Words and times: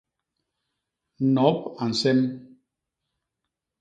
Nop 1.35 1.59
a 1.83 1.85
nsem. 1.91 2.19